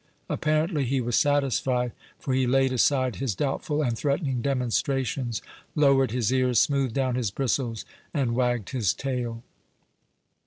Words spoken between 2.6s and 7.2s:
aside his doubtful and threatening demonstrations, lowered his ears, smoothed down